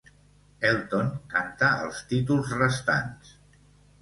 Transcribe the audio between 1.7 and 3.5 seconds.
els títols restants.